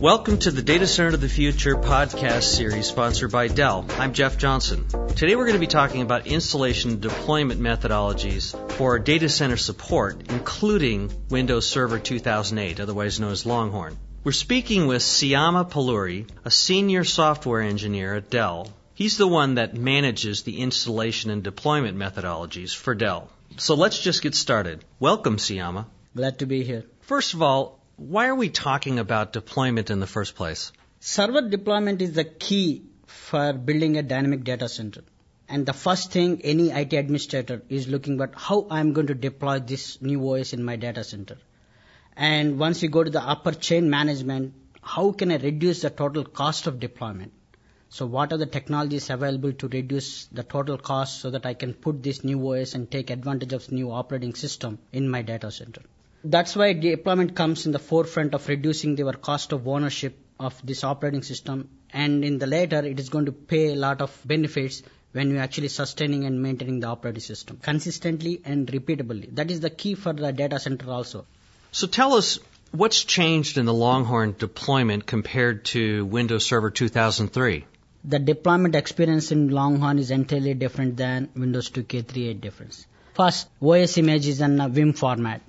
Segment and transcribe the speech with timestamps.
[0.00, 3.86] Welcome to the Data Center of the Future podcast series sponsored by Dell.
[3.92, 4.86] I'm Jeff Johnson.
[5.16, 10.30] Today we're going to be talking about installation and deployment methodologies for data center support,
[10.30, 13.96] including Windows Server 2008, otherwise known as Longhorn.
[14.22, 18.68] We're speaking with Syama Poluri, a senior software engineer at Dell.
[18.92, 23.30] He's the one that manages the installation and deployment methodologies for Dell.
[23.56, 24.84] So let's just get started.
[25.00, 25.86] Welcome, Syama.
[26.14, 26.84] Glad to be here.
[27.00, 30.70] First of all, why are we talking about deployment in the first place?
[31.00, 35.02] Server deployment is the key for building a dynamic data center.
[35.48, 39.60] And the first thing any IT administrator is looking at how I'm going to deploy
[39.60, 41.38] this new OS in my data center.
[42.14, 46.24] And once you go to the upper chain management, how can I reduce the total
[46.24, 47.32] cost of deployment?
[47.88, 51.72] So what are the technologies available to reduce the total cost so that I can
[51.72, 55.80] put this new OS and take advantage of new operating system in my data center?
[56.28, 60.82] That's why deployment comes in the forefront of reducing your cost of ownership of this
[60.82, 61.68] operating system.
[61.92, 65.40] And in the later, it is going to pay a lot of benefits when you're
[65.40, 69.32] actually sustaining and maintaining the operating system consistently and repeatably.
[69.36, 71.26] That is the key for the data center also.
[71.70, 72.40] So tell us
[72.72, 77.64] what's changed in the Longhorn deployment compared to Windows Server 2003?
[78.02, 82.84] The deployment experience in Longhorn is entirely different than Windows 2K38 difference.
[83.14, 85.40] First, OS image is in a WIM format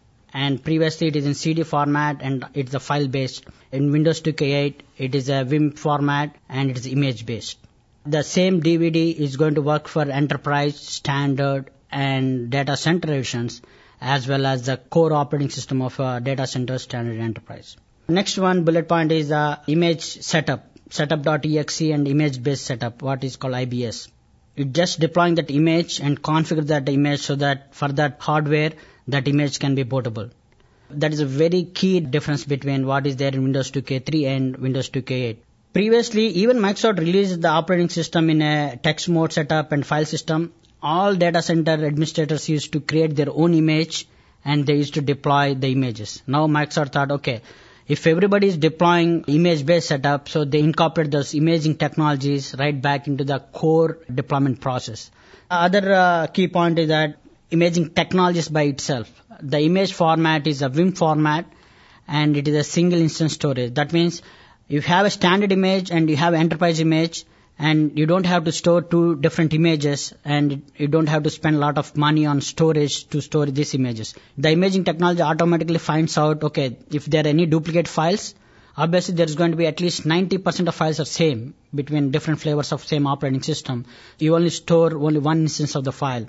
[0.44, 3.46] and previously it is in CD format and it's a file based.
[3.72, 7.58] In Windows 2K8 it is a WIM format and it is image based.
[8.06, 13.62] The same DVD is going to work for enterprise, standard and data center editions
[14.00, 17.76] as well as the core operating system of a data center standard enterprise.
[18.08, 23.38] Next one bullet point is the image setup, setup.exe and image based setup, what is
[23.38, 24.08] called IBS.
[24.56, 28.72] It just deploying that image and configure that image so that for that hardware
[29.08, 30.30] that image can be portable.
[30.90, 34.90] That is a very key difference between what is there in Windows 2K3 and Windows
[34.90, 35.38] 2K8.
[35.74, 40.54] Previously, even Microsoft released the operating system in a text mode setup and file system.
[40.82, 44.08] All data center administrators used to create their own image
[44.46, 46.24] and they used to deploy the images.
[46.26, 47.42] Now Microsoft thought, okay,
[47.88, 53.08] if everybody is deploying image based setup, so they incorporate those imaging technologies right back
[53.08, 55.12] into the core deployment process.
[55.50, 57.18] Other uh, key point is that
[57.52, 59.10] imaging technologies by itself.
[59.42, 61.46] The image format is a WIM format
[62.08, 63.74] and it is a single instance storage.
[63.76, 64.22] That means
[64.68, 67.26] you have a standard image and you have enterprise image
[67.60, 71.56] and you don't have to store two different images and you don't have to spend
[71.56, 74.14] a lot of money on storage to store these images.
[74.38, 78.36] The imaging technology automatically finds out, okay, if there are any duplicate files,
[78.76, 82.42] obviously there is going to be at least 90% of files are same between different
[82.42, 83.86] flavors of same operating system.
[84.20, 86.28] You only store only one instance of the file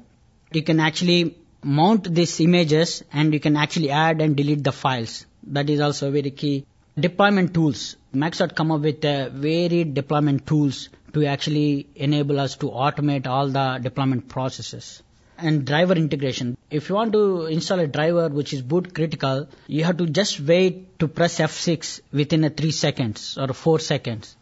[0.53, 5.27] you can actually mount these images and you can actually add and delete the files.
[5.45, 6.67] That is also very key.
[6.99, 7.97] Deployment tools.
[8.15, 13.49] Microsoft come up with uh, varied deployment tools to actually enable us to automate all
[13.49, 15.03] the deployment processes.
[15.37, 16.57] And driver integration.
[16.71, 20.41] If you want to install a driver which is boot critical, you have to just
[20.41, 24.37] wait to press F6 within a 3 seconds or 4 seconds.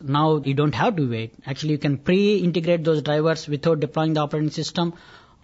[0.00, 1.34] Now you don't have to wait.
[1.46, 4.94] Actually you can pre-integrate those drivers without deploying the operating system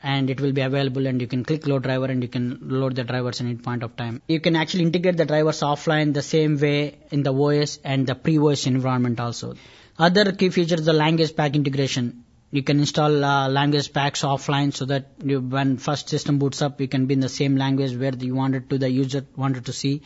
[0.02, 2.94] and it will be available and you can click load driver and you can load
[2.94, 4.22] the drivers at any point of time.
[4.28, 8.14] You can actually integrate the drivers offline the same way in the OS and the
[8.14, 9.54] pre-OS environment also.
[9.98, 12.24] Other key features the language pack integration.
[12.50, 16.80] You can install uh, language packs offline so that you, when first system boots up,
[16.80, 19.72] you can be in the same language where you wanted to, the user wanted to
[19.72, 20.02] see.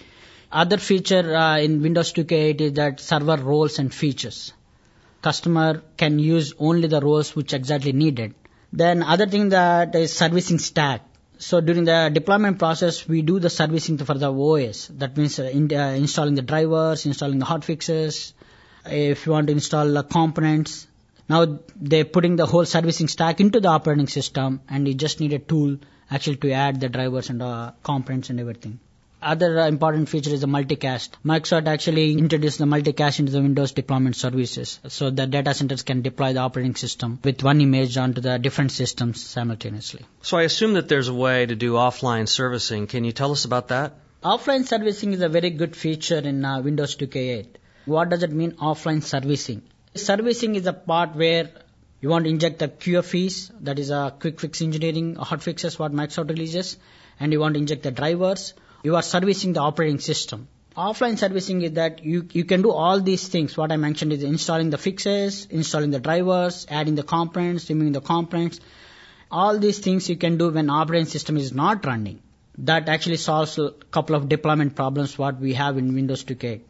[0.51, 4.53] Other feature uh, in Windows 2K8 is that server roles and features.
[5.21, 8.35] Customer can use only the roles which exactly needed
[8.73, 11.03] then other thing that is servicing stack.
[11.39, 14.89] So during the deployment process, we do the servicing for the OS.
[14.89, 18.33] That means uh, in, uh, installing the drivers, installing the hotfixes.
[18.87, 20.87] If you want to install the components,
[21.29, 25.33] now they're putting the whole servicing stack into the operating system, and you just need
[25.33, 25.79] a tool
[26.11, 28.79] actually to add the drivers and uh, components and everything.
[29.23, 31.11] Other uh, important feature is the multicast.
[31.25, 36.03] Microsoft actually introduced the multicast into the Windows deployment services so that data centers can
[36.03, 40.05] deploy the operating system with one image onto the different systems simultaneously.
[40.23, 42.89] So I assume that there's a way to do offline servicing.
[42.89, 43.95] Can you tell us about that?
[44.25, 47.47] Offline servicing is a very good feature in uh, Windows 2K8.
[47.85, 49.63] What does it mean offline servicing?
[49.95, 51.49] Servicing is a part where
[52.01, 55.93] you want to inject the QFEs, that is a quick fix engineering hot fixes what
[55.93, 56.77] Microsoft releases,
[57.21, 60.49] and you want to inject the drivers you are servicing the operating system.
[60.77, 63.57] Offline servicing is that you, you can do all these things.
[63.57, 68.01] What I mentioned is installing the fixes, installing the drivers, adding the components, removing the
[68.01, 68.59] components.
[69.31, 72.21] All these things you can do when operating system is not running.
[72.59, 76.61] That actually solves a couple of deployment problems what we have in Windows 2K.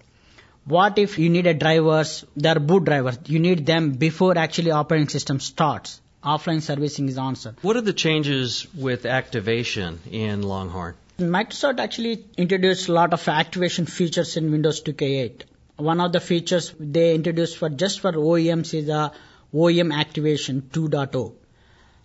[0.64, 4.70] What if you need a drivers, they are boot drivers, you need them before actually
[4.70, 6.00] operating system starts.
[6.22, 7.56] Offline servicing is answered.
[7.62, 10.94] What are the changes with activation in Longhorn?
[11.18, 15.42] Microsoft actually introduced a lot of activation features in Windows 2K8.
[15.76, 19.12] One of the features they introduced for just for OEMs is the
[19.54, 21.32] OEM Activation 2.0.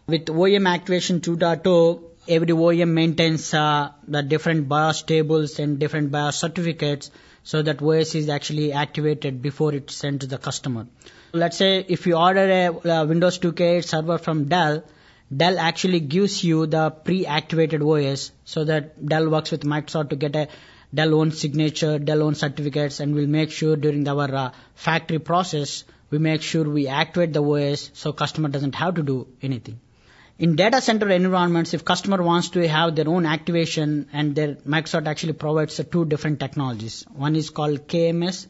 [0.07, 6.35] With OEM Activation 2.0, every OEM maintains uh, the different BIOS tables and different BIOS
[6.35, 7.09] certificates
[7.43, 10.87] so that OS is actually activated before it's sent to the customer.
[11.31, 14.83] Let's say if you order a, a Windows 2K8 server from Dell,
[15.35, 20.35] Dell actually gives you the pre-activated OS so that Dell works with Microsoft to get
[20.35, 20.47] a
[20.93, 25.83] Dell own signature, Dell own certificates, and we'll make sure during our uh, factory process
[26.09, 29.79] we make sure we activate the OS so customer doesn't have to do anything.
[30.39, 35.07] In data center environments, if customer wants to have their own activation and their Microsoft
[35.07, 37.05] actually provides uh, two different technologies.
[37.13, 38.47] One is called KMS,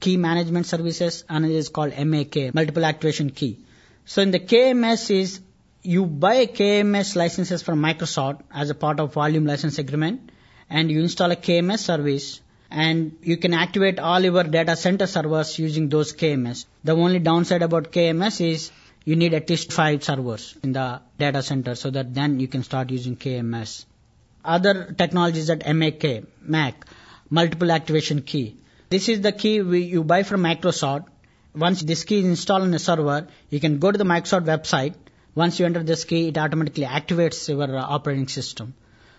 [0.00, 3.58] Key Management Services, and it is called MAK, Multiple Activation Key.
[4.06, 5.40] So in the KMS is
[5.82, 10.30] you buy KMS licenses from Microsoft as a part of volume license agreement
[10.68, 12.40] and you install a KMS service
[12.70, 16.66] and you can activate all your data center servers using those KMS.
[16.84, 18.70] The only downside about KMS is
[19.04, 22.62] you need at least five servers in the data center so that then you can
[22.62, 23.86] start using KMS.
[24.44, 26.84] Other technologies that MAK, MAC,
[27.30, 28.56] multiple activation key.
[28.90, 31.06] This is the key we, you buy from Microsoft.
[31.54, 34.94] Once this key is installed on a server, you can go to the Microsoft website.
[35.38, 38.74] Once you enter this key, it automatically activates your uh, operating system.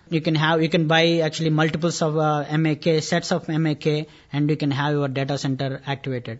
[0.09, 4.49] You can have, you can buy actually multiples of uh, MAK, sets of MAK, and
[4.49, 6.39] you can have your data center activated.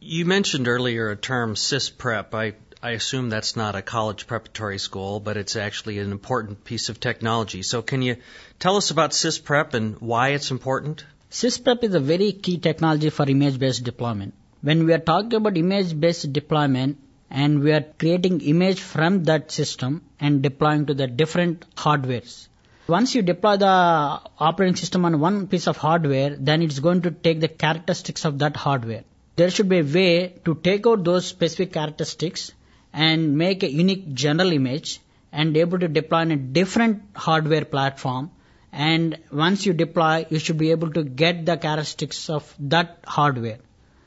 [0.00, 2.32] You mentioned earlier a term SysPrep.
[2.32, 6.88] I, I assume that's not a college preparatory school, but it's actually an important piece
[6.88, 7.62] of technology.
[7.62, 8.16] So can you
[8.60, 11.04] tell us about SysPrep and why it's important?
[11.32, 14.32] SysPrep is a very key technology for image-based deployment.
[14.62, 16.98] When we are talking about image-based deployment
[17.30, 22.48] and we are creating image from that system and deploying to the different hardwares.
[22.86, 27.10] Once you deploy the operating system on one piece of hardware, then it's going to
[27.10, 29.04] take the characteristics of that hardware
[29.38, 32.50] there should be a way to take out those specific characteristics
[32.92, 35.00] and make a unique general image
[35.32, 38.30] and able to deploy on a different hardware platform.
[38.72, 43.58] And once you deploy, you should be able to get the characteristics of that hardware.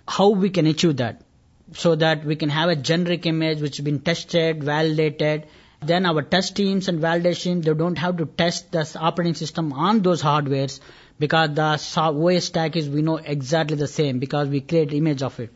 [0.05, 1.21] How we can achieve that?
[1.73, 5.45] So that we can have a generic image which has been tested, validated.
[5.81, 10.01] Then our test teams and validation, they don't have to test the operating system on
[10.01, 10.79] those hardwares
[11.19, 15.39] because the OS stack is we know exactly the same because we create image of
[15.39, 15.49] it.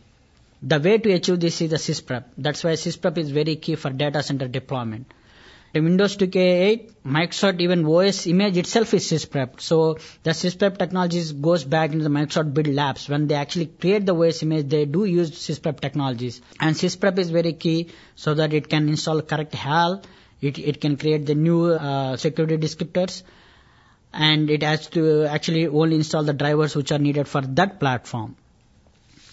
[0.63, 2.23] The way to achieve this is the sysprep.
[2.37, 5.11] That's why sysprep is very key for data center deployment.
[5.75, 9.59] In Windows 2K8, Microsoft even OS image itself is sysprep.
[9.59, 13.09] So the sysprep technologies goes back into the Microsoft build labs.
[13.09, 16.39] When they actually create the OS image, they do use sysprep technologies.
[16.61, 20.01] And sysprep is very key so that it can install correct HAL,
[20.39, 23.23] it, it can create the new uh, security descriptors,
[24.13, 28.37] and it has to actually only install the drivers which are needed for that platform.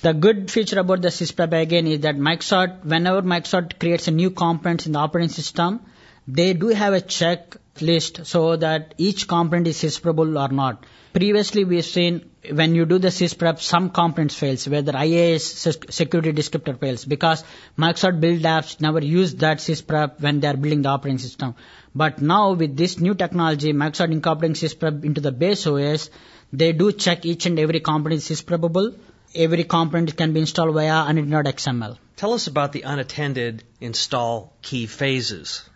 [0.00, 4.31] The good feature about the SysPrep again is that Microsoft, whenever Microsoft creates a new
[4.31, 5.81] component in the operating system,
[6.27, 10.85] they do have a check list so that each component is sysprepable or not.
[11.13, 16.79] Previously, we've seen when you do the sysprep, some components fails, whether IAS security descriptor
[16.79, 17.45] fails, because
[17.79, 21.55] Microsoft build apps never use that sysprep when they are building the operating system.
[21.95, 26.11] But now with this new technology, Microsoft incorporating sysprep into the base OS,
[26.52, 28.95] they do check each and every component is sysprepable.
[29.35, 31.97] Every component can be installed via init.xml.
[32.17, 35.69] Tell us about the unattended install key phases.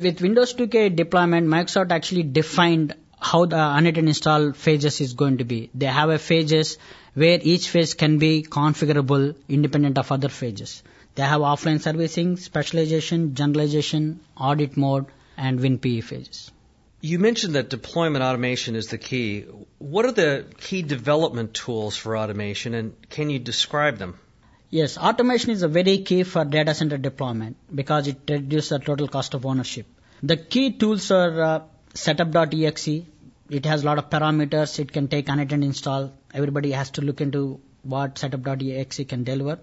[0.00, 5.44] With Windows 2K deployment, Microsoft actually defined how the unattended install phases is going to
[5.44, 5.68] be.
[5.74, 6.78] They have a phases
[7.12, 10.82] where each phase can be configurable independent of other phases.
[11.16, 15.04] They have offline servicing, specialization, generalization, audit mode,
[15.36, 16.50] and WinPE phases.
[17.02, 19.42] You mentioned that deployment automation is the key.
[19.76, 24.18] What are the key development tools for automation, and can you describe them?
[24.70, 29.08] Yes, automation is a very key for data center deployment because it reduces the total
[29.08, 29.86] cost of ownership.
[30.22, 31.62] The key tools are uh,
[31.94, 32.88] setup.exe.
[33.48, 34.78] It has a lot of parameters.
[34.78, 36.12] It can take an unattended install.
[36.32, 39.58] Everybody has to look into what setup.exe can deliver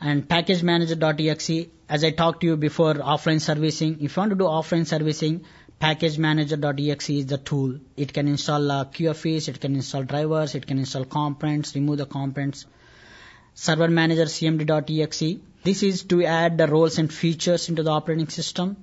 [0.00, 1.66] and package manager.exe.
[1.88, 3.98] As I talked to you before, offline servicing.
[4.00, 5.44] If you want to do offline servicing,
[5.78, 7.78] package manager.exe is the tool.
[7.96, 12.06] It can install uh, QFEs, it can install drivers, it can install components, remove the
[12.06, 12.66] components.
[13.54, 15.40] Server manager cmd.exe.
[15.62, 18.76] This is to add the roles and features into the operating system.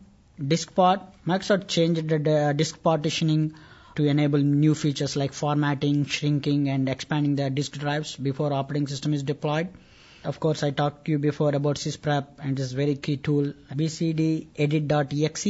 [0.47, 1.01] Disk part.
[1.25, 3.53] Microsoft changed the uh, disk partitioning
[3.95, 9.13] to enable new features like formatting, shrinking, and expanding the disk drives before operating system
[9.13, 9.69] is deployed.
[10.23, 15.47] Of course, I talked to you before about sysprep and this very key tool, bcdedit.exe.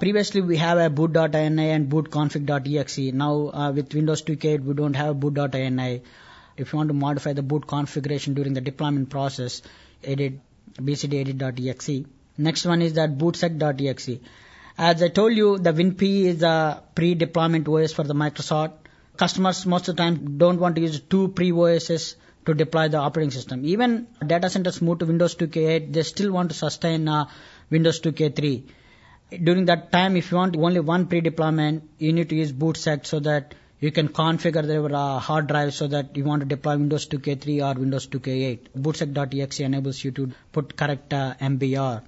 [0.00, 3.12] Previously, we have a boot.ini and bootconfig.exe.
[3.12, 6.02] Now, uh, with Windows 2K, we don't have boot.ini.
[6.56, 9.62] If you want to modify the boot configuration during the deployment process,
[10.02, 10.40] edit
[10.76, 12.06] bcdedit.exe.
[12.38, 14.18] Next one is that bootsect.exe.
[14.76, 18.72] As I told you, the WinPE is a pre-deployment OS for the Microsoft.
[19.16, 23.30] Customers most of the time don't want to use two pre-OSs to deploy the operating
[23.30, 23.64] system.
[23.64, 27.26] Even data centers move to Windows 2K8, they still want to sustain uh,
[27.70, 28.64] Windows 2K3.
[29.42, 33.20] During that time, if you want only one pre-deployment, you need to use bootsect so
[33.20, 37.06] that you can configure their uh, hard drive so that you want to deploy Windows
[37.06, 38.70] 2K3 or Windows 2K8.
[38.84, 42.02] Bootsect.exe enables you to put correct uh, MBR.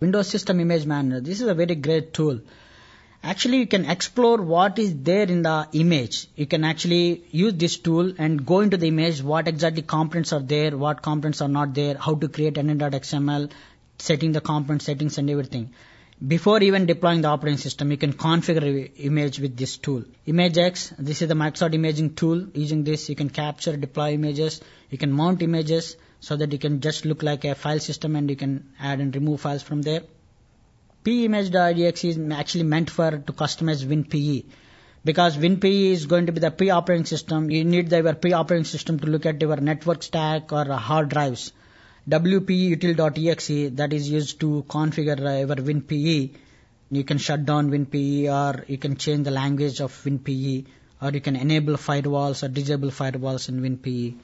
[0.00, 1.20] Windows System Image Manager.
[1.20, 2.40] This is a very great tool.
[3.22, 6.26] Actually, you can explore what is there in the image.
[6.36, 10.40] You can actually use this tool and go into the image, what exactly components are
[10.40, 13.50] there, what components are not there, how to create init.xml,
[13.98, 15.70] setting the component settings and everything.
[16.26, 20.04] Before even deploying the operating system, you can configure image with this tool.
[20.26, 22.46] ImageX, this is the Microsoft imaging tool.
[22.52, 24.60] Using this, you can capture, deploy images.
[24.90, 28.28] You can mount images so that you can just look like a file system and
[28.28, 30.02] you can add and remove files from there.
[31.04, 34.44] PEimg.exe is actually meant for to customize WinPE
[35.02, 37.50] because WinPE is going to be the pre-operating system.
[37.50, 41.54] You need the, your pre-operating system to look at your network stack or hard drives.
[42.10, 46.30] WPEutil.exe that is used to configure uh, your WinPE.
[46.90, 50.64] You can shut down WinPE or you can change the language of WinPE
[51.00, 54.16] or you can enable firewalls or disable firewalls in WinPE.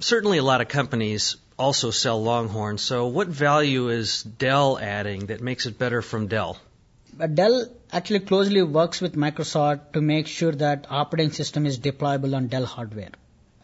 [0.00, 5.42] Certainly a lot of companies also sell Longhorn, so what value is Dell adding that
[5.42, 6.58] makes it better from Dell?
[7.12, 12.34] But Dell actually closely works with Microsoft to make sure that operating system is deployable
[12.34, 13.10] on Dell hardware.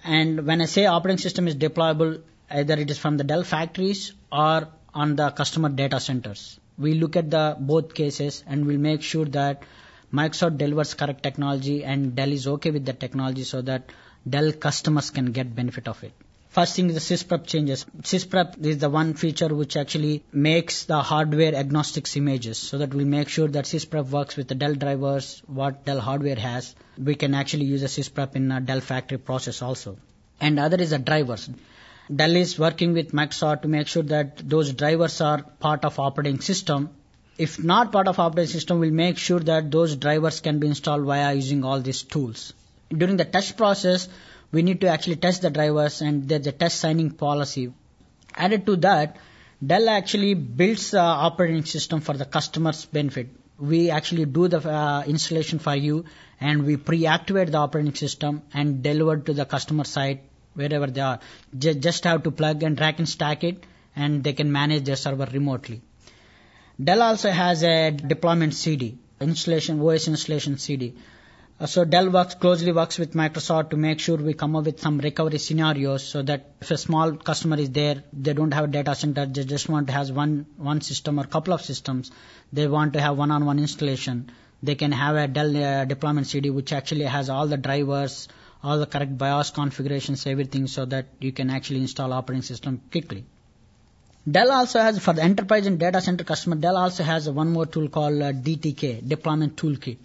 [0.02, 2.20] And when I say operating system is deployable,
[2.50, 6.58] either it is from the Dell factories or on the customer data centers.
[6.78, 9.62] We look at the both cases and we'll make sure that
[10.12, 13.90] Microsoft delivers correct technology and Dell is okay with the technology so that
[14.28, 16.12] Dell customers can get benefit of it.
[16.48, 17.84] First thing is the sysprep changes.
[18.02, 23.06] Sysprep is the one feature which actually makes the hardware agnostic images so that we'll
[23.06, 26.76] make sure that sysprep works with the Dell drivers, what Dell hardware has.
[26.96, 29.96] We can actually use a sysprep in a Dell factory process also.
[30.40, 31.50] And other is the drivers.
[32.14, 36.38] Dell is working with Microsoft to make sure that those drivers are part of operating
[36.40, 36.90] system.
[37.38, 41.06] If not part of operating system, we'll make sure that those drivers can be installed
[41.06, 42.52] via using all these tools.
[42.90, 44.08] During the test process,
[44.52, 47.72] we need to actually test the drivers and there's a test signing policy.
[48.34, 49.16] Added to that,
[49.66, 53.28] Dell actually builds the operating system for the customer's benefit.
[53.58, 56.04] We actually do the uh, installation for you
[56.38, 60.22] and we pre-activate the operating system and deliver to the customer site
[60.54, 61.20] wherever they are.
[61.58, 63.64] just have to plug and rack and stack it
[63.96, 65.82] and they can manage their server remotely.
[66.82, 70.94] Dell also has a deployment CD, installation, OS installation CD.
[71.60, 74.80] Uh, so Dell works closely works with Microsoft to make sure we come up with
[74.80, 78.66] some recovery scenarios so that if a small customer is there, they don't have a
[78.66, 82.10] data center, they just want to have one one system or couple of systems,
[82.52, 84.32] they want to have one-on-one installation.
[84.64, 88.26] They can have a Dell uh, deployment CD which actually has all the drivers,
[88.64, 93.24] all the correct BIOS configurations, everything, so that you can actually install operating system quickly.
[94.28, 97.66] Dell also has, for the enterprise and data center customer, Dell also has one more
[97.66, 99.98] tool called uh, DTK, Deployment Toolkit.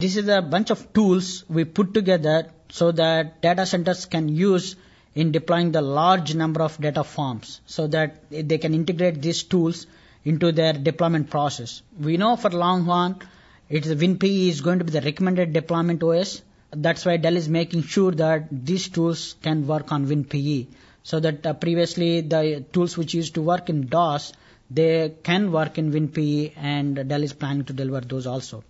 [0.00, 4.74] This is a bunch of tools we put together so that data centers can use
[5.14, 9.86] in deploying the large number of data forms so that they can integrate these tools
[10.24, 11.82] into their deployment process.
[11.96, 13.20] We know for Longhorn,
[13.68, 16.42] it's WinPE is going to be the recommended deployment OS
[16.76, 20.66] that's why Dell is making sure that these tools can work on WinPE.
[21.02, 24.32] So that uh, previously the tools which used to work in DOS,
[24.70, 28.64] they can work in WinPE and Dell is planning to deliver those also.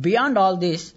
[0.00, 0.92] Beyond all this,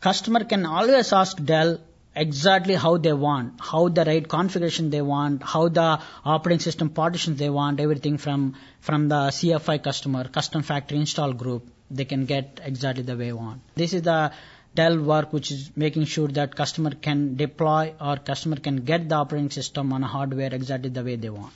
[0.00, 1.78] customer can always ask Dell
[2.16, 7.38] exactly how they want, how the right configuration they want, how the operating system partitions
[7.38, 12.60] they want, everything from, from the CFI customer, custom factory install group, they can get
[12.64, 13.60] exactly the way they want.
[13.76, 14.32] This is the
[14.78, 19.16] Dell work, which is making sure that customer can deploy or customer can get the
[19.16, 21.52] operating system on a hardware exactly the way they want.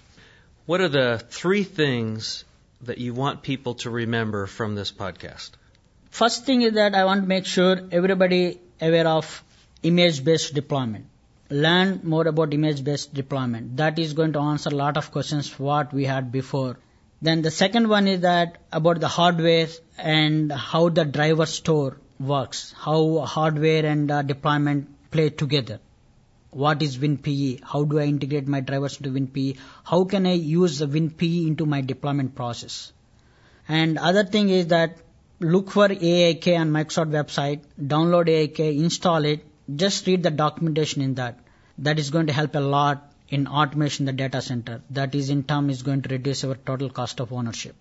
[0.66, 2.44] What are the three things
[2.82, 5.50] that you want people to remember from this podcast?
[6.10, 9.44] First thing is that I want to make sure everybody aware of
[9.82, 11.06] image-based deployment.
[11.50, 13.76] Learn more about image-based deployment.
[13.78, 16.78] That is going to answer a lot of questions what we had before.
[17.22, 22.74] Then the second one is that about the hardware and how the drivers store works,
[22.78, 25.80] how hardware and uh, deployment play together.
[26.50, 27.62] What is WinPE?
[27.64, 29.58] How do I integrate my drivers into WinPE?
[29.84, 32.92] How can I use the WinPE into my deployment process?
[33.68, 34.98] And other thing is that
[35.38, 41.14] look for AIK on Microsoft website, download AIK, install it, just read the documentation in
[41.14, 41.38] that.
[41.78, 44.82] That is going to help a lot in automation the data center.
[44.90, 47.76] That is in turn is going to reduce our total cost of ownership.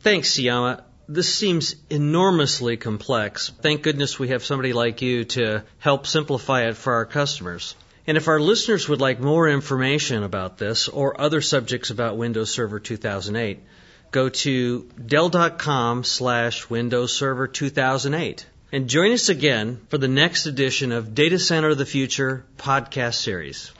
[0.00, 0.84] Thanks, Syama.
[1.08, 3.52] This seems enormously complex.
[3.62, 7.76] Thank goodness we have somebody like you to help simplify it for our customers.
[8.08, 12.50] And if our listeners would like more information about this or other subjects about Windows
[12.50, 13.60] Server 2008,
[14.10, 20.92] go to dell.com slash Windows Server 2008 and join us again for the next edition
[20.92, 23.72] of Data Center of the Future podcast series.